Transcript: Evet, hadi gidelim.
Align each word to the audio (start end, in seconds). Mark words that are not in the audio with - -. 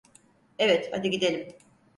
Evet, 0.59 0.89
hadi 0.93 1.09
gidelim. 1.09 1.57